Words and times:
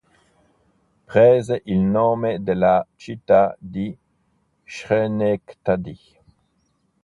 Prese 1.09 1.61
il 1.67 1.77
nome 1.77 2.41
dalla 2.41 2.83
città 2.95 3.55
di 3.59 3.95
Schenectady. 4.65 5.95